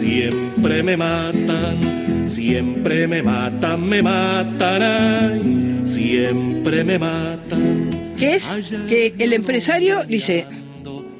Siempre 0.00 0.82
me 0.82 0.96
matan, 0.96 2.26
siempre 2.26 3.06
me 3.06 3.22
matan, 3.22 3.88
me 3.88 4.02
matan, 4.02 5.84
siempre 5.86 6.82
me 6.82 6.98
matan. 6.98 8.16
Que 8.18 8.34
es 8.34 8.52
que 8.88 9.14
el 9.20 9.34
empresario 9.34 10.02
dice, 10.02 10.48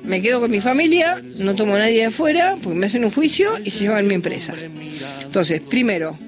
me 0.02 0.20
quedo 0.20 0.40
con 0.40 0.50
mi 0.50 0.60
familia, 0.60 1.22
no 1.38 1.54
tomo 1.54 1.76
a 1.76 1.78
nadie 1.78 1.98
de 1.98 2.06
afuera, 2.06 2.56
porque 2.60 2.76
me 2.76 2.86
hacen 2.86 3.04
un 3.04 3.12
juicio 3.12 3.52
y 3.62 3.70
se 3.70 3.84
llevan 3.84 4.08
mi 4.08 4.14
empresa. 4.14 4.52
Entonces, 5.22 5.60
primero, 5.60 6.18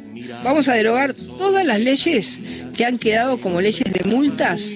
vamos 0.45 0.69
a 0.69 0.75
derogar 0.75 1.15
todas 1.15 1.65
las 1.67 1.81
leyes 1.81 2.41
que 2.77 2.85
han 2.85 2.97
quedado 2.99 3.39
como 3.39 3.61
leyes 3.61 3.85
de 3.93 4.09
multas, 4.09 4.75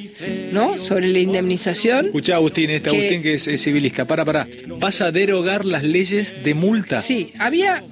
¿no? 0.52 0.78
Sobre 0.78 1.08
la 1.08 1.18
indemnización. 1.20 2.06
Escucha, 2.06 2.34
Agustín, 2.36 2.70
este 2.70 2.90
Que- 2.90 2.96
Agustín 2.96 3.22
que 3.22 3.34
es, 3.34 3.46
es 3.48 3.62
civilista. 3.62 4.04
Para, 4.06 4.24
para. 4.24 4.46
¿Vas 4.78 5.00
a 5.00 5.10
derogar 5.12 5.64
las 5.64 5.82
leyes 5.82 6.34
de 6.42 6.54
multa? 6.54 7.00
Sí, 7.00 7.32
había. 7.38 7.82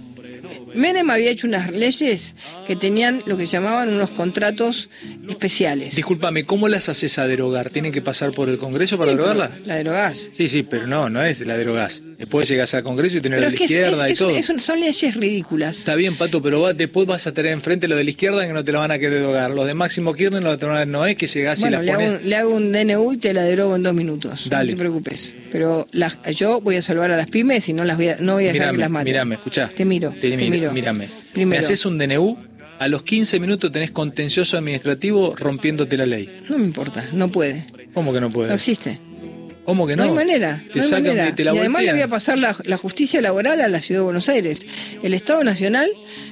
Menem 0.73 1.11
había 1.11 1.31
hecho 1.31 1.49
unas 1.49 1.73
leyes 1.73 2.37
que 2.67 2.77
tenían 2.77 3.25
lo 3.27 3.37
que 3.37 3.47
llamaban 3.47 3.89
unos 3.89 4.11
contratos 4.11 4.89
especiales. 5.29 5.97
Discúlpame, 5.97 6.45
¿cómo 6.45 6.69
las 6.69 6.89
haces 6.89 7.19
a 7.19 7.27
derogar? 7.27 7.71
¿Tienen 7.71 7.91
que 7.91 8.03
pasar 8.03 8.31
por 8.31 8.49
el 8.49 8.57
Congreso 8.59 8.97
para 8.97 9.11
Sí, 9.11 9.17
derogarla? 9.17 9.51
La 9.67 9.75
derogás. 9.77 10.29
Sí, 10.37 10.47
sí, 10.49 10.63
pero 10.63 10.87
no, 10.87 11.11
no 11.11 11.23
es 11.25 11.41
la 11.41 11.57
derogás. 11.57 12.03
Después 12.21 12.47
llegas 12.49 12.73
al 12.75 12.83
Congreso 12.83 13.17
y 13.17 13.21
tenés 13.23 13.39
Pero 13.39 13.49
la 13.51 13.55
es 13.55 13.59
de 13.61 13.67
que 13.67 13.75
la 13.75 13.81
izquierda 13.89 14.07
es- 14.07 14.13
y 14.13 14.19
todo. 14.19 14.55
un- 14.55 14.61
son 14.61 14.79
leyes 14.81 15.15
ridículas. 15.17 15.79
Está 15.79 15.95
bien, 15.95 16.15
Pato, 16.17 16.41
pero 16.43 16.61
va- 16.61 16.75
después 16.75 17.07
vas 17.07 17.27
a 17.27 17.33
tener 17.33 17.51
enfrente 17.53 17.89
lo 17.89 17.97
de 17.97 18.05
la 18.05 18.11
izquierda 18.11 18.47
que 18.47 18.53
no 18.53 18.63
te 18.63 18.73
la 18.73 18.79
van 18.81 18.91
a 18.91 18.99
querer 18.99 19.21
derogar. 19.21 19.51
Los 19.53 19.67
de 19.67 19.73
Máximo 19.75 20.13
Kirchner 20.15 20.43
lo 20.43 20.55
de 20.57 20.87
no 20.87 21.07
es 21.07 21.17
que 21.17 21.27
llegás 21.27 21.61
y 21.63 21.71
las 21.71 21.83
le 21.83 21.93
hago, 21.93 22.05
un, 22.05 22.19
le 22.29 22.37
hago 22.37 22.55
un 22.55 22.73
DNU 22.73 23.13
y 23.15 23.17
te 23.17 23.33
la 23.33 23.43
derogo 23.43 23.75
en 23.75 23.83
dos 23.83 23.95
minutos. 23.95 24.49
Dale. 24.51 24.73
No 24.73 24.77
te 24.77 24.79
preocupes. 24.81 25.35
Pero 25.51 25.89
las- 25.93 26.19
yo 26.37 26.61
voy 26.61 26.77
a 26.77 26.83
salvar 26.83 27.11
a 27.11 27.17
las 27.17 27.29
pymes 27.29 27.69
y 27.71 27.73
no 27.73 27.85
las 27.85 27.97
voy 27.97 28.09
a, 28.09 28.17
no 28.21 28.35
voy 28.35 28.45
a 28.45 28.53
dejar 28.53 28.69
que 28.69 28.73
Mírame, 28.73 28.79
las 28.79 28.91
maten. 28.91 29.05
mírame, 29.07 29.35
escuchá. 29.37 29.73
Te 29.75 29.85
miro. 29.87 30.11
Te 30.11 30.31
Te, 30.31 30.37
miro, 30.37 30.51
miro. 30.51 30.73
mírame. 30.73 31.09
Primero. 31.33 31.59
Me 31.59 31.65
haces 31.65 31.87
un 31.87 31.97
DNU, 31.97 32.37
a 32.79 32.87
los 32.89 33.03
15 33.03 33.41
minutos 33.41 33.73
tenés 33.73 33.91
contencioso 33.93 34.59
administrativo 34.59 35.35
rompiéndote 35.37 35.97
la 35.97 36.05
ley. 36.07 36.29
No 36.51 36.59
me 36.59 36.65
importa, 36.67 37.05
no 37.13 37.29
puede. 37.31 37.65
¿Cómo 37.95 38.13
que 38.13 38.21
no 38.21 38.29
No 38.29 38.33
puedes? 38.33 38.53
existe. 38.55 39.01
¿Cómo 39.65 39.87
que 39.87 39.95
No, 39.97 40.05
no? 40.05 40.11
hay 40.11 40.15
manera. 40.17 40.63
Te 40.73 40.79
no 40.79 40.85
hay 40.85 40.89
sacan, 40.91 41.05
manera. 41.05 41.27
te, 41.27 41.33
te 41.33 41.45
la 41.45 41.55
y 41.55 41.59
además 41.59 41.83
le 41.85 41.93
voy 41.93 42.03
a 42.03 42.09
pasar 42.09 42.39
la, 42.39 42.57
la 42.65 42.77
justicia 42.77 43.21
laboral 43.21 43.61
a 43.61 43.69
la 43.69 43.81
ciudad 43.81 44.01
de 44.01 44.05
Buenos 44.05 44.29
Aires. 44.29 44.67
El 45.03 45.15
Estado 45.15 45.45
Nacional 45.45 45.91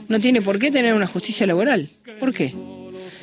no 0.08 0.18
tiene 0.20 0.42
por 0.42 0.58
qué 0.58 0.70
tener 0.70 0.94
una 0.94 1.06
justicia 1.06 1.46
laboral. 1.46 1.88
¿Por 2.18 2.32
qué? 2.34 2.52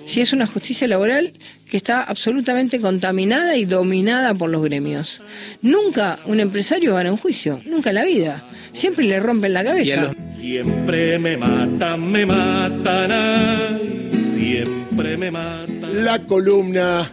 Si 0.06 0.22
es 0.22 0.34
una 0.34 0.46
justicia 0.46 0.88
laboral 0.88 1.34
que 1.68 1.78
está 1.78 2.04
absolutamente 2.04 2.80
contaminada 2.80 3.58
y 3.58 3.66
dominada 3.66 4.36
por 4.36 4.52
los 4.52 4.64
gremios. 4.64 5.20
Nunca 5.64 6.20
un 6.28 6.40
empresario 6.40 6.94
gana 6.94 7.12
un 7.12 7.18
juicio, 7.18 7.60
nunca 7.66 7.90
en 7.90 7.96
la 7.96 8.04
vida. 8.06 8.46
Siempre 8.72 9.06
le 9.06 9.20
rompen 9.20 9.54
la 9.54 9.64
cabeza. 9.64 10.02
los- 10.02 10.36
Siempre 10.36 11.18
me 11.18 11.36
matan, 11.38 12.12
me 12.12 12.24
matan, 12.24 13.12
ay, 13.12 14.12
siempre 14.36 15.18
me 15.18 15.32
matan. 15.32 16.06
La 16.06 16.20
columna. 16.20 17.12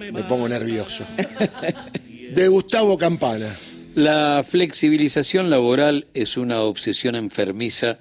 Me 0.00 0.24
pongo 0.24 0.48
nervioso. 0.48 1.04
De 2.34 2.48
Gustavo 2.48 2.96
Campana. 2.96 3.54
La 3.94 4.42
flexibilización 4.48 5.50
laboral 5.50 6.06
es 6.14 6.38
una 6.38 6.62
obsesión 6.62 7.16
enfermiza 7.16 7.98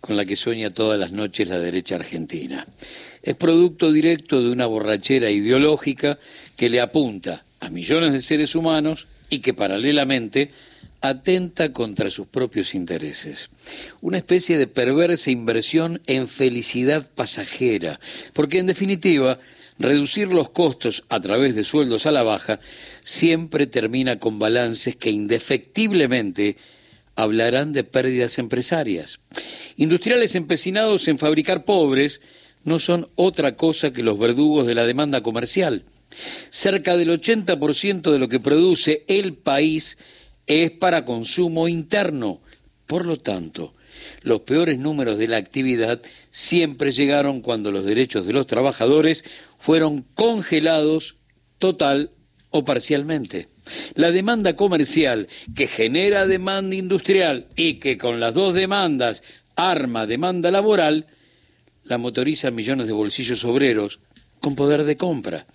con 0.00 0.18
la 0.18 0.26
que 0.26 0.36
sueña 0.36 0.74
todas 0.74 1.00
las 1.00 1.10
noches 1.10 1.48
la 1.48 1.58
derecha 1.58 1.94
argentina. 1.94 2.66
Es 3.22 3.34
producto 3.34 3.90
directo 3.92 4.42
de 4.42 4.50
una 4.50 4.66
borrachera 4.66 5.30
ideológica 5.30 6.18
que 6.54 6.68
le 6.68 6.82
apunta 6.82 7.44
a 7.60 7.70
millones 7.70 8.12
de 8.12 8.20
seres 8.20 8.54
humanos 8.54 9.06
y 9.30 9.38
que 9.38 9.54
paralelamente 9.54 10.50
atenta 11.00 11.72
contra 11.72 12.10
sus 12.10 12.26
propios 12.26 12.74
intereses. 12.74 13.48
Una 14.02 14.18
especie 14.18 14.58
de 14.58 14.66
perversa 14.66 15.30
inversión 15.30 16.02
en 16.06 16.28
felicidad 16.28 17.08
pasajera, 17.14 18.00
porque 18.34 18.58
en 18.58 18.66
definitiva 18.66 19.38
reducir 19.78 20.28
los 20.28 20.50
costos 20.50 21.04
a 21.08 21.20
través 21.20 21.54
de 21.54 21.64
sueldos 21.64 22.06
a 22.06 22.12
la 22.12 22.22
baja 22.22 22.60
siempre 23.02 23.66
termina 23.66 24.18
con 24.18 24.38
balances 24.38 24.96
que 24.96 25.10
indefectiblemente 25.10 26.56
hablarán 27.14 27.72
de 27.72 27.84
pérdidas 27.84 28.38
empresarias. 28.38 29.18
Industriales 29.76 30.34
empecinados 30.34 31.08
en 31.08 31.18
fabricar 31.18 31.64
pobres 31.64 32.20
no 32.64 32.78
son 32.78 33.08
otra 33.16 33.56
cosa 33.56 33.92
que 33.92 34.02
los 34.02 34.18
verdugos 34.18 34.66
de 34.66 34.74
la 34.74 34.86
demanda 34.86 35.22
comercial. 35.22 35.84
Cerca 36.50 36.96
del 36.96 37.10
80% 37.10 38.12
de 38.12 38.18
lo 38.18 38.28
que 38.28 38.40
produce 38.40 39.04
el 39.08 39.34
país 39.34 39.98
es 40.46 40.70
para 40.70 41.04
consumo 41.04 41.68
interno. 41.68 42.40
Por 42.86 43.04
lo 43.04 43.18
tanto, 43.18 43.74
los 44.22 44.40
peores 44.40 44.78
números 44.78 45.18
de 45.18 45.28
la 45.28 45.36
actividad 45.36 46.00
siempre 46.30 46.90
llegaron 46.90 47.40
cuando 47.40 47.72
los 47.72 47.84
derechos 47.84 48.26
de 48.26 48.32
los 48.32 48.46
trabajadores 48.46 49.24
fueron 49.58 50.04
congelados 50.14 51.16
total 51.58 52.12
o 52.50 52.64
parcialmente. 52.64 53.48
La 53.94 54.10
demanda 54.10 54.56
comercial 54.56 55.28
que 55.54 55.66
genera 55.66 56.26
demanda 56.26 56.74
industrial 56.74 57.46
y 57.56 57.74
que 57.74 57.98
con 57.98 58.20
las 58.20 58.34
dos 58.34 58.54
demandas 58.54 59.22
arma 59.56 60.06
demanda 60.06 60.50
laboral, 60.50 61.06
la 61.84 61.98
motoriza 61.98 62.50
millones 62.50 62.86
de 62.86 62.92
bolsillos 62.92 63.44
obreros 63.44 64.00
con 64.40 64.54
poder 64.54 64.84
de 64.84 64.96
compra. 64.96 65.46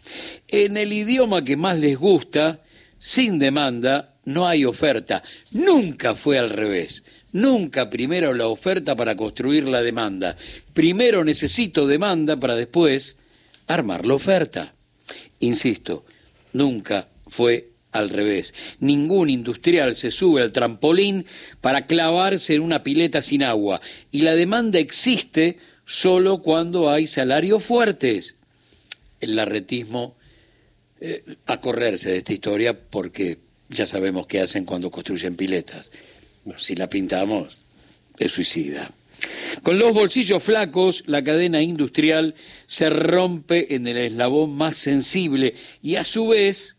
En 0.47 0.77
el 0.77 0.91
idioma 0.91 1.43
que 1.43 1.55
más 1.55 1.79
les 1.79 1.97
gusta, 1.97 2.61
sin 2.99 3.39
demanda 3.39 4.15
no 4.25 4.47
hay 4.47 4.65
oferta. 4.65 5.23
Nunca 5.51 6.15
fue 6.15 6.37
al 6.37 6.49
revés. 6.49 7.03
Nunca 7.33 7.89
primero 7.89 8.33
la 8.33 8.47
oferta 8.47 8.95
para 8.95 9.15
construir 9.15 9.67
la 9.67 9.81
demanda. 9.81 10.37
Primero 10.73 11.25
necesito 11.25 11.87
demanda 11.87 12.37
para 12.37 12.55
después 12.55 13.17
armar 13.67 14.05
la 14.05 14.13
oferta. 14.13 14.73
Insisto, 15.39 16.05
nunca 16.53 17.07
fue 17.27 17.69
al 17.91 18.09
revés. 18.09 18.53
Ningún 18.79 19.29
industrial 19.29 19.95
se 19.95 20.11
sube 20.11 20.41
al 20.41 20.51
trampolín 20.51 21.25
para 21.59 21.87
clavarse 21.87 22.53
en 22.53 22.61
una 22.61 22.83
pileta 22.83 23.21
sin 23.21 23.43
agua. 23.43 23.81
Y 24.11 24.21
la 24.21 24.35
demanda 24.35 24.79
existe 24.79 25.57
solo 25.85 26.43
cuando 26.43 26.89
hay 26.91 27.07
salarios 27.07 27.63
fuertes. 27.63 28.35
El 29.21 29.35
larretismo 29.35 30.15
eh, 31.01 31.23
a 31.47 31.59
correrse 31.59 32.11
de 32.11 32.17
esta 32.17 32.33
historia 32.33 32.79
porque 32.79 33.39
ya 33.69 33.85
sabemos 33.85 34.27
qué 34.27 34.41
hacen 34.41 34.65
cuando 34.65 34.91
construyen 34.91 35.35
piletas. 35.35 35.89
Si 36.57 36.75
la 36.75 36.89
pintamos, 36.89 37.63
es 38.17 38.31
suicida. 38.31 38.91
Con 39.61 39.79
los 39.79 39.93
bolsillos 39.93 40.43
flacos, 40.43 41.03
la 41.07 41.23
cadena 41.23 41.61
industrial 41.61 42.35
se 42.65 42.89
rompe 42.89 43.75
en 43.75 43.87
el 43.87 43.97
eslabón 43.97 44.55
más 44.55 44.75
sensible 44.75 45.53
y 45.81 45.95
a 45.95 46.03
su 46.03 46.27
vez, 46.27 46.77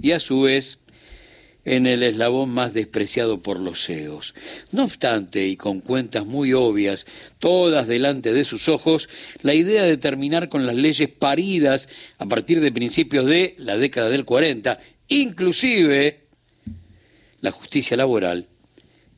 y 0.00 0.12
a 0.12 0.20
su 0.20 0.42
vez, 0.42 0.78
en 1.64 1.86
el 1.86 2.02
eslabón 2.02 2.50
más 2.50 2.72
despreciado 2.74 3.42
por 3.42 3.58
los 3.58 3.84
CEOs. 3.84 4.34
No 4.70 4.84
obstante, 4.84 5.46
y 5.46 5.56
con 5.56 5.80
cuentas 5.80 6.24
muy 6.24 6.52
obvias, 6.52 7.06
todas 7.40 7.88
delante 7.88 8.32
de 8.32 8.44
sus 8.44 8.68
ojos, 8.68 9.08
la 9.42 9.54
idea 9.54 9.82
de 9.82 9.96
terminar 9.96 10.48
con 10.48 10.64
las 10.66 10.76
leyes 10.76 11.08
paridas 11.08 11.88
a 12.18 12.26
partir 12.26 12.60
de 12.60 12.70
principios 12.70 13.26
de 13.26 13.56
la 13.58 13.76
década 13.76 14.10
del 14.10 14.24
40, 14.24 14.78
inclusive 15.08 16.26
la 17.40 17.50
justicia 17.50 17.96
laboral, 17.96 18.46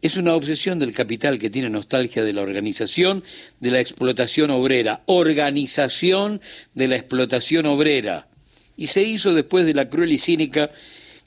es 0.00 0.16
una 0.16 0.34
obsesión 0.34 0.78
del 0.78 0.92
capital 0.92 1.38
que 1.38 1.50
tiene 1.50 1.70
nostalgia 1.70 2.22
de 2.22 2.32
la 2.32 2.42
organización 2.42 3.24
de 3.60 3.70
la 3.70 3.80
explotación 3.80 4.50
obrera, 4.50 5.02
organización 5.06 6.40
de 6.74 6.88
la 6.88 6.96
explotación 6.96 7.66
obrera. 7.66 8.28
Y 8.76 8.88
se 8.88 9.02
hizo 9.02 9.34
después 9.34 9.66
de 9.66 9.74
la 9.74 9.88
cruel 9.88 10.12
y 10.12 10.18
cínica 10.18 10.70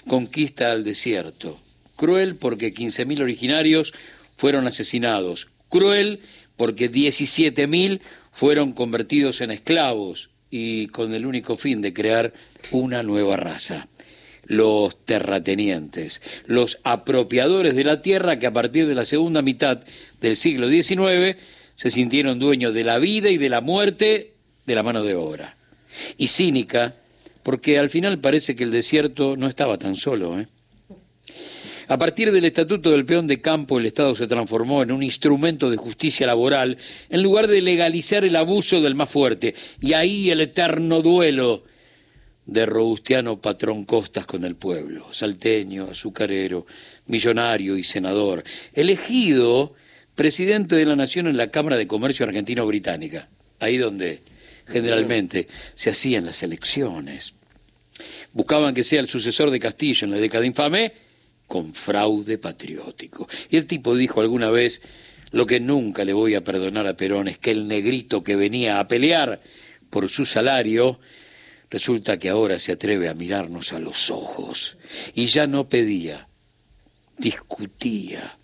conquista 0.08 0.72
al 0.72 0.84
desierto. 0.84 1.60
Cruel 1.98 2.36
porque 2.36 2.74
15.000 2.74 3.22
originarios 3.22 3.94
fueron 4.38 4.68
asesinados. 4.68 5.48
Cruel 5.70 6.22
porque 6.56 6.90
17.000 6.90 8.00
fueron 8.32 8.72
convertidos 8.72 9.42
en 9.42 9.52
esclavos 9.52 10.30
y 10.50 10.88
con 10.88 11.14
el 11.14 11.26
único 11.26 11.58
fin 11.58 11.82
de 11.82 11.94
crear 11.94 12.34
una 12.72 13.04
nueva 13.04 13.36
raza 13.36 13.88
los 14.52 14.98
terratenientes, 15.06 16.22
los 16.46 16.80
apropiadores 16.84 17.74
de 17.74 17.86
la 17.86 18.02
tierra 18.02 18.38
que 18.38 18.48
a 18.48 18.52
partir 18.52 18.86
de 18.86 18.96
la 18.96 19.06
segunda 19.06 19.42
mitad 19.42 19.80
del 20.20 20.36
siglo 20.36 20.68
XIX 20.68 21.38
se 21.76 21.90
sintieron 21.90 22.38
dueños 22.38 22.74
de 22.74 22.84
la 22.84 23.00
vida 23.00 23.30
y 23.30 23.38
de 23.38 23.48
la 23.48 23.62
muerte 23.62 24.34
de 24.66 24.76
la 24.76 24.84
mano 24.84 25.06
de 25.06 25.16
obra. 25.16 25.56
Y 26.18 26.28
cínica, 26.28 26.96
porque 27.44 27.80
al 27.80 27.90
final 27.90 28.20
parece 28.20 28.58
que 28.58 28.66
el 28.66 28.72
desierto 28.72 29.38
no 29.38 29.48
estaba 29.48 29.78
tan 29.78 29.96
solo. 29.96 30.38
¿eh? 30.38 30.48
A 31.88 31.98
partir 31.98 32.34
del 32.34 32.44
Estatuto 32.44 32.92
del 32.92 33.06
Peón 33.06 33.28
de 33.28 33.40
Campo, 33.40 33.80
el 33.80 33.86
Estado 33.86 34.18
se 34.18 34.28
transformó 34.28 34.84
en 34.84 34.92
un 34.92 35.02
instrumento 35.02 35.72
de 35.72 35.78
justicia 35.78 36.28
laboral 36.28 36.78
en 37.10 37.24
lugar 37.24 37.48
de 37.48 37.62
legalizar 37.62 38.26
el 38.26 38.36
abuso 38.36 38.82
del 38.82 38.96
más 38.96 39.10
fuerte. 39.10 39.56
Y 39.80 39.94
ahí 39.94 40.30
el 40.30 40.42
eterno 40.42 41.02
duelo 41.02 41.64
de 42.46 42.66
robustiano 42.66 43.40
patrón 43.40 43.86
Costas 43.86 44.26
con 44.26 44.44
el 44.44 44.56
pueblo, 44.56 45.14
salteño, 45.14 45.90
azucarero, 45.92 46.66
millonario 47.08 47.78
y 47.78 47.84
senador, 47.84 48.44
elegido 48.74 49.74
presidente 50.16 50.76
de 50.76 50.86
la 50.86 50.96
Nación 50.96 51.28
en 51.28 51.38
la 51.38 51.52
Cámara 51.52 51.78
de 51.78 51.88
Comercio 51.88 52.26
Argentino-Británica, 52.26 53.30
ahí 53.60 53.78
donde 53.78 54.22
generalmente 54.68 55.48
se 55.76 55.90
hacían 55.90 56.26
las 56.26 56.44
elecciones. 56.44 57.34
Buscaban 58.34 58.74
que 58.74 58.84
sea 58.84 59.00
el 59.00 59.08
sucesor 59.08 59.52
de 59.52 59.60
Castillo 59.60 60.06
en 60.06 60.12
la 60.12 60.18
década 60.18 60.46
infame 60.46 60.94
con 61.48 61.74
fraude 61.74 62.38
patriótico. 62.38 63.28
Y 63.50 63.58
el 63.58 63.66
tipo 63.66 63.96
dijo 63.96 64.22
alguna 64.22 64.50
vez, 64.50 64.82
lo 65.32 65.46
que 65.46 65.60
nunca 65.60 66.06
le 66.06 66.14
voy 66.14 66.36
a 66.36 66.44
perdonar 66.44 66.88
a 66.88 66.96
Perón 66.96 67.28
es 67.28 67.38
que 67.38 67.52
el 67.52 67.68
negrito 67.68 68.24
que 68.24 68.36
venía 68.36 68.80
a 68.80 68.88
pelear 68.88 69.42
por 69.90 70.10
su 70.10 70.26
salario, 70.26 71.00
resulta 71.72 72.20
que 72.20 72.30
ahora 72.30 72.60
se 72.60 72.74
atreve 72.74 73.10
a 73.10 73.16
mirarnos 73.16 73.74
a 73.74 73.80
los 73.80 74.12
ojos. 74.12 74.78
Y 75.16 75.26
ya 75.28 75.48
no 75.48 75.70
pedía, 75.70 76.28
discutía. 77.18 78.38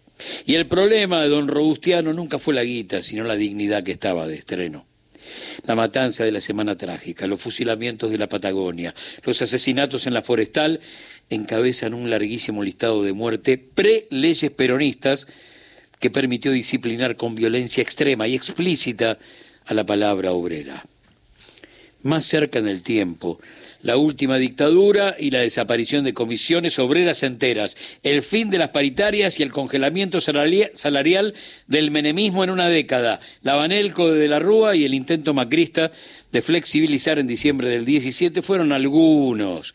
Y 0.46 0.56
el 0.56 0.66
problema 0.66 1.22
de 1.22 1.30
don 1.30 1.48
Robustiano 1.48 2.14
nunca 2.14 2.40
fue 2.40 2.56
la 2.56 2.64
guita, 2.64 3.04
sino 3.04 3.24
la 3.26 3.36
dignidad 3.36 3.84
que 3.84 3.92
estaba 3.92 4.28
de 4.28 4.36
estreno. 4.36 4.88
La 5.66 5.76
matanza 5.76 6.24
de 6.24 6.32
la 6.32 6.40
Semana 6.40 6.78
Trágica, 6.78 7.28
los 7.28 7.42
fusilamientos 7.42 8.10
de 8.10 8.18
la 8.18 8.30
Patagonia, 8.30 8.96
los 9.24 9.42
asesinatos 9.42 10.08
en 10.08 10.14
la 10.14 10.22
Forestal 10.22 10.80
encabezan 11.30 11.94
un 11.94 12.10
larguísimo 12.10 12.64
listado 12.64 13.04
de 13.04 13.12
muerte 13.12 13.58
pre-leyes 13.58 14.50
peronistas 14.52 15.28
que 16.00 16.10
permitió 16.10 16.52
disciplinar 16.52 17.18
con 17.18 17.36
violencia 17.36 17.84
extrema 17.84 18.28
y 18.28 18.36
explícita 18.36 19.20
a 19.66 19.74
la 19.74 19.86
palabra 19.86 20.32
obrera. 20.32 20.86
Más 22.08 22.26
cerca 22.26 22.60
en 22.60 22.70
el 22.70 22.84
tiempo, 22.84 23.38
la 23.82 23.98
última 23.98 24.38
dictadura 24.38 25.18
y 25.20 25.30
la 25.30 25.42
desaparición 25.42 26.06
de 26.06 26.14
comisiones 26.14 26.80
obreras 26.80 27.22
enteras, 27.22 27.76
el 28.02 28.24
fin 28.24 28.50
de 28.50 28.58
las 28.58 28.70
paritarias 28.70 29.42
y 29.42 29.44
el 29.44 29.52
congelamiento 29.52 30.22
salarial 30.22 31.34
del 31.68 31.92
menemismo 31.92 32.46
en 32.46 32.50
una 32.50 32.70
década, 32.70 33.20
la 33.42 33.56
Banelco 33.56 34.14
de, 34.14 34.20
de 34.20 34.30
la 34.30 34.40
Rúa 34.40 34.78
y 34.78 34.86
el 34.86 34.94
intento 34.94 35.34
macrista 35.34 35.92
de 36.32 36.42
flexibilizar 36.42 37.20
en 37.20 37.28
diciembre 37.28 37.68
del 37.68 37.84
17 37.84 38.42
fueron 38.42 38.72
algunos 38.72 39.74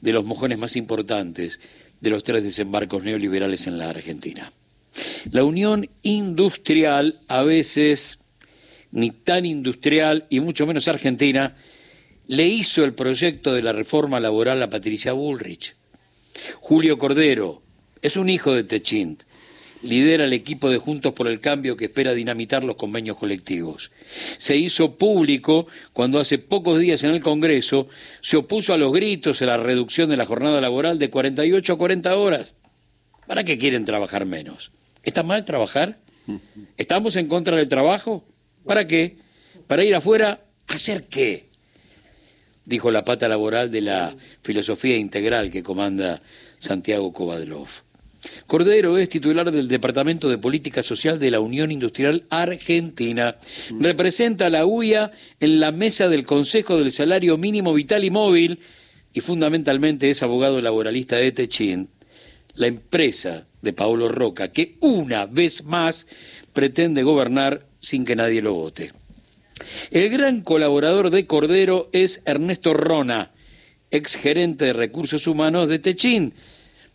de 0.00 0.12
los 0.14 0.24
mojones 0.24 0.56
más 0.58 0.76
importantes 0.76 1.60
de 2.00 2.08
los 2.08 2.24
tres 2.24 2.42
desembarcos 2.42 3.04
neoliberales 3.04 3.66
en 3.66 3.76
la 3.76 3.90
Argentina. 3.90 4.50
La 5.30 5.44
unión 5.44 5.90
industrial, 6.02 7.20
a 7.28 7.42
veces 7.42 8.18
ni 8.96 9.10
tan 9.10 9.44
industrial 9.44 10.24
y 10.30 10.40
mucho 10.40 10.66
menos 10.66 10.88
argentina, 10.88 11.54
le 12.28 12.46
hizo 12.46 12.82
el 12.82 12.94
proyecto 12.94 13.52
de 13.52 13.62
la 13.62 13.74
reforma 13.74 14.20
laboral 14.20 14.62
a 14.62 14.70
Patricia 14.70 15.12
Bullrich. 15.12 15.76
Julio 16.60 16.96
Cordero 16.96 17.62
es 18.00 18.16
un 18.16 18.30
hijo 18.30 18.54
de 18.54 18.64
Techint, 18.64 19.24
lidera 19.82 20.24
el 20.24 20.32
equipo 20.32 20.70
de 20.70 20.78
Juntos 20.78 21.12
por 21.12 21.28
el 21.28 21.40
Cambio 21.40 21.76
que 21.76 21.84
espera 21.84 22.14
dinamitar 22.14 22.64
los 22.64 22.76
convenios 22.76 23.18
colectivos. 23.18 23.90
Se 24.38 24.56
hizo 24.56 24.96
público 24.96 25.66
cuando 25.92 26.18
hace 26.18 26.38
pocos 26.38 26.80
días 26.80 27.04
en 27.04 27.10
el 27.10 27.20
Congreso 27.20 27.88
se 28.22 28.38
opuso 28.38 28.72
a 28.72 28.78
los 28.78 28.94
gritos 28.94 29.42
a 29.42 29.46
la 29.46 29.58
reducción 29.58 30.08
de 30.08 30.16
la 30.16 30.24
jornada 30.24 30.62
laboral 30.62 30.98
de 30.98 31.10
48 31.10 31.74
a 31.74 31.76
40 31.78 32.16
horas. 32.16 32.54
¿Para 33.26 33.44
qué 33.44 33.58
quieren 33.58 33.84
trabajar 33.84 34.24
menos? 34.24 34.72
¿Está 35.02 35.22
mal 35.22 35.44
trabajar? 35.44 35.98
¿Estamos 36.78 37.14
en 37.16 37.28
contra 37.28 37.58
del 37.58 37.68
trabajo? 37.68 38.24
¿Para 38.66 38.86
qué? 38.86 39.16
¿Para 39.66 39.84
ir 39.84 39.94
afuera? 39.94 40.40
¿A 40.66 40.74
hacer 40.74 41.04
qué? 41.04 41.46
Dijo 42.64 42.90
la 42.90 43.04
pata 43.04 43.28
laboral 43.28 43.70
de 43.70 43.80
la 43.80 44.16
filosofía 44.42 44.96
integral 44.96 45.50
que 45.50 45.62
comanda 45.62 46.20
Santiago 46.58 47.12
Kovadlov. 47.12 47.68
Cordero 48.48 48.98
es 48.98 49.08
titular 49.08 49.52
del 49.52 49.68
Departamento 49.68 50.28
de 50.28 50.38
Política 50.38 50.82
Social 50.82 51.20
de 51.20 51.30
la 51.30 51.38
Unión 51.38 51.70
Industrial 51.70 52.24
Argentina. 52.28 53.36
Representa 53.78 54.46
a 54.46 54.50
la 54.50 54.66
UIA 54.66 55.12
en 55.38 55.60
la 55.60 55.70
mesa 55.70 56.08
del 56.08 56.24
Consejo 56.24 56.76
del 56.76 56.90
Salario 56.90 57.38
Mínimo 57.38 57.72
Vital 57.72 58.04
y 58.04 58.10
Móvil 58.10 58.58
y 59.12 59.20
fundamentalmente 59.20 60.10
es 60.10 60.24
abogado 60.24 60.60
laboralista 60.60 61.16
de 61.16 61.30
Techin, 61.30 61.88
la 62.54 62.66
empresa 62.66 63.46
de 63.62 63.72
Paolo 63.72 64.08
Roca, 64.08 64.48
que 64.48 64.76
una 64.80 65.26
vez 65.26 65.62
más 65.62 66.08
pretende 66.52 67.04
gobernar 67.04 67.66
sin 67.86 68.04
que 68.04 68.16
nadie 68.16 68.42
lo 68.42 68.52
vote. 68.52 68.92
El 69.92 70.08
gran 70.10 70.40
colaborador 70.40 71.10
de 71.10 71.28
Cordero 71.28 71.88
es 71.92 72.20
Ernesto 72.24 72.74
Rona, 72.74 73.30
ex 73.92 74.16
gerente 74.16 74.64
de 74.64 74.72
recursos 74.72 75.28
humanos 75.28 75.68
de 75.68 75.78
Techín. 75.78 76.34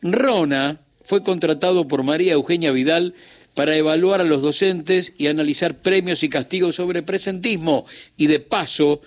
Rona 0.01 0.81
fue 1.05 1.23
contratado 1.23 1.87
por 1.87 2.03
María 2.03 2.33
Eugenia 2.33 2.73
Vidal 2.73 3.15
para 3.55 3.77
evaluar 3.77 4.19
a 4.19 4.25
los 4.25 4.41
docentes 4.41 5.13
y 5.17 5.27
analizar 5.27 5.79
premios 5.79 6.23
y 6.23 6.29
castigos 6.29 6.75
sobre 6.75 7.03
presentismo 7.03 7.85
y 8.17 8.27
de 8.27 8.41
paso 8.41 9.01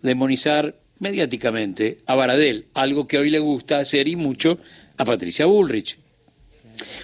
demonizar 0.00 0.74
mediáticamente 1.00 1.98
a 2.06 2.14
Baradel, 2.14 2.64
algo 2.72 3.06
que 3.06 3.18
hoy 3.18 3.28
le 3.28 3.40
gusta 3.40 3.78
hacer 3.78 4.08
y 4.08 4.16
mucho 4.16 4.58
a 4.96 5.04
Patricia 5.04 5.44
Bullrich. 5.44 5.98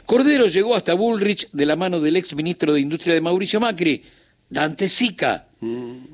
Cordero 0.06 0.46
llegó 0.46 0.74
hasta 0.74 0.94
Bullrich 0.94 1.50
de 1.52 1.66
la 1.66 1.76
mano 1.76 2.00
del 2.00 2.16
ex 2.16 2.34
ministro 2.34 2.72
de 2.72 2.80
Industria 2.80 3.14
de 3.14 3.20
Mauricio 3.20 3.60
Macri, 3.60 4.02
Dante 4.52 4.90
Sica. 4.90 5.48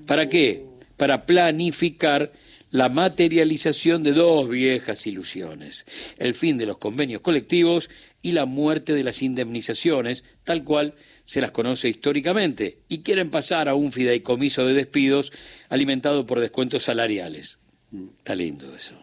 ¿Para 0.06 0.28
qué? 0.28 0.64
Para 0.96 1.26
planificar 1.26 2.32
la 2.70 2.88
materialización 2.88 4.04
de 4.04 4.12
dos 4.12 4.48
viejas 4.48 5.08
ilusiones, 5.08 5.84
el 6.18 6.34
fin 6.34 6.56
de 6.56 6.66
los 6.66 6.78
convenios 6.78 7.20
colectivos 7.20 7.90
y 8.22 8.32
la 8.32 8.46
muerte 8.46 8.94
de 8.94 9.02
las 9.02 9.22
indemnizaciones, 9.22 10.22
tal 10.44 10.62
cual 10.62 10.94
se 11.24 11.40
las 11.40 11.50
conoce 11.50 11.88
históricamente, 11.88 12.78
y 12.88 12.98
quieren 12.98 13.30
pasar 13.30 13.68
a 13.68 13.74
un 13.74 13.90
fideicomiso 13.90 14.64
de 14.66 14.74
despidos 14.74 15.32
alimentado 15.68 16.24
por 16.24 16.38
descuentos 16.38 16.84
salariales. 16.84 17.58
Está 18.18 18.36
lindo 18.36 18.76
eso. 18.76 18.94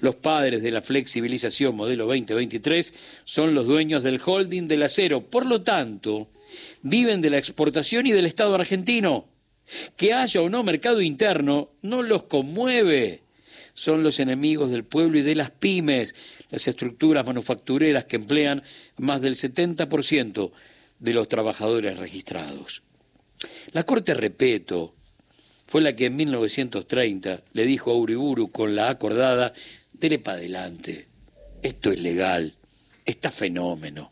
Los 0.00 0.14
padres 0.14 0.62
de 0.62 0.70
la 0.70 0.82
flexibilización 0.82 1.74
modelo 1.74 2.06
2023 2.06 2.94
son 3.24 3.54
los 3.54 3.66
dueños 3.66 4.04
del 4.04 4.20
holding 4.24 4.68
del 4.68 4.84
acero. 4.84 5.22
Por 5.22 5.46
lo 5.46 5.62
tanto, 5.62 6.28
viven 6.82 7.20
de 7.20 7.30
la 7.30 7.38
exportación 7.38 8.06
y 8.06 8.12
del 8.12 8.26
Estado 8.26 8.54
argentino. 8.54 9.26
Que 9.96 10.12
haya 10.12 10.42
o 10.42 10.50
no 10.50 10.62
mercado 10.62 11.00
interno 11.00 11.70
no 11.82 12.02
los 12.02 12.24
conmueve. 12.24 13.22
Son 13.72 14.02
los 14.02 14.20
enemigos 14.20 14.70
del 14.70 14.84
pueblo 14.84 15.18
y 15.18 15.22
de 15.22 15.34
las 15.34 15.50
pymes, 15.50 16.14
las 16.50 16.68
estructuras 16.68 17.26
manufactureras 17.26 18.04
que 18.04 18.16
emplean 18.16 18.62
más 18.98 19.20
del 19.20 19.34
70% 19.34 20.52
de 20.98 21.12
los 21.12 21.28
trabajadores 21.28 21.98
registrados. 21.98 22.82
La 23.72 23.82
Corte 23.82 24.14
Repeto 24.14 24.94
fue 25.66 25.82
la 25.82 25.96
que 25.96 26.06
en 26.06 26.16
1930 26.16 27.42
le 27.52 27.66
dijo 27.66 27.90
a 27.90 27.96
Uriburu 27.96 28.50
con 28.50 28.76
la 28.76 28.90
acordada 28.90 29.52
dele 29.92 30.18
para 30.18 30.38
adelante. 30.38 31.08
Esto 31.62 31.90
es 31.90 32.00
legal, 32.00 32.54
está 33.04 33.30
fenómeno. 33.30 34.10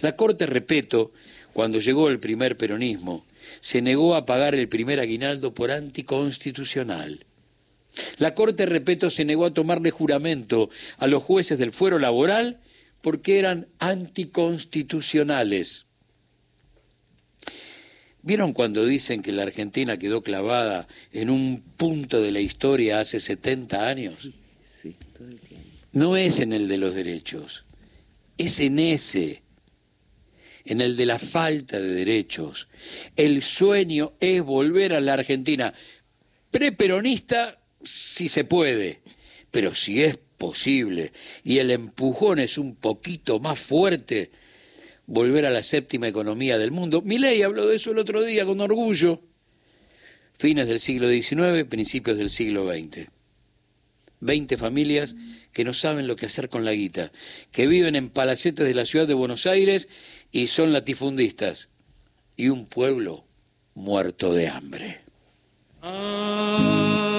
La 0.00 0.14
Corte, 0.16 0.46
repito, 0.46 1.12
cuando 1.54 1.78
llegó 1.78 2.08
el 2.08 2.20
primer 2.20 2.58
peronismo, 2.58 3.24
se 3.60 3.80
negó 3.80 4.14
a 4.14 4.26
pagar 4.26 4.54
el 4.54 4.68
primer 4.68 5.00
aguinaldo 5.00 5.54
por 5.54 5.70
anticonstitucional. 5.70 7.24
La 8.18 8.34
Corte, 8.34 8.66
repito, 8.66 9.08
se 9.08 9.24
negó 9.24 9.46
a 9.46 9.54
tomarle 9.54 9.92
juramento 9.92 10.68
a 10.98 11.06
los 11.06 11.22
jueces 11.22 11.58
del 11.58 11.72
fuero 11.72 11.98
laboral 11.98 12.60
porque 13.00 13.38
eran 13.38 13.68
anticonstitucionales. 13.78 15.86
¿Vieron 18.22 18.52
cuando 18.52 18.84
dicen 18.84 19.22
que 19.22 19.32
la 19.32 19.44
Argentina 19.44 19.98
quedó 19.98 20.22
clavada 20.22 20.88
en 21.12 21.30
un 21.30 21.62
punto 21.76 22.20
de 22.20 22.32
la 22.32 22.40
historia 22.40 22.98
hace 22.98 23.20
70 23.20 23.86
años? 23.86 24.28
No 25.92 26.16
es 26.16 26.40
en 26.40 26.52
el 26.52 26.66
de 26.66 26.78
los 26.78 26.94
derechos, 26.94 27.64
es 28.38 28.58
en 28.58 28.80
ese, 28.80 29.43
en 30.64 30.80
el 30.80 30.96
de 30.96 31.06
la 31.06 31.18
falta 31.18 31.78
de 31.80 31.88
derechos. 31.88 32.68
El 33.16 33.42
sueño 33.42 34.14
es 34.20 34.42
volver 34.42 34.94
a 34.94 35.00
la 35.00 35.14
Argentina 35.14 35.74
preperonista 36.50 37.60
si 37.82 38.28
se 38.28 38.44
puede, 38.44 39.00
pero 39.50 39.74
si 39.74 40.02
es 40.02 40.18
posible 40.38 41.12
y 41.42 41.58
el 41.58 41.70
empujón 41.70 42.38
es 42.38 42.58
un 42.58 42.76
poquito 42.76 43.40
más 43.40 43.58
fuerte, 43.58 44.30
volver 45.06 45.46
a 45.46 45.50
la 45.50 45.62
séptima 45.62 46.08
economía 46.08 46.58
del 46.58 46.70
mundo. 46.70 47.02
Milei 47.02 47.42
habló 47.42 47.66
de 47.66 47.76
eso 47.76 47.90
el 47.90 47.98
otro 47.98 48.22
día 48.22 48.46
con 48.46 48.60
orgullo. 48.60 49.20
Fines 50.38 50.66
del 50.66 50.80
siglo 50.80 51.08
XIX, 51.08 51.64
principios 51.68 52.18
del 52.18 52.30
siglo 52.30 52.70
XX. 52.70 53.13
20 54.24 54.56
familias 54.56 55.14
que 55.52 55.64
no 55.64 55.72
saben 55.72 56.06
lo 56.06 56.16
que 56.16 56.26
hacer 56.26 56.48
con 56.48 56.64
la 56.64 56.72
guita, 56.72 57.12
que 57.52 57.66
viven 57.66 57.94
en 57.94 58.10
palacetes 58.10 58.66
de 58.66 58.74
la 58.74 58.86
ciudad 58.86 59.06
de 59.06 59.14
Buenos 59.14 59.46
Aires 59.46 59.88
y 60.32 60.48
son 60.48 60.72
latifundistas, 60.72 61.68
y 62.36 62.48
un 62.48 62.66
pueblo 62.66 63.24
muerto 63.74 64.32
de 64.32 64.48
hambre. 64.48 65.00
Ah. 65.82 67.13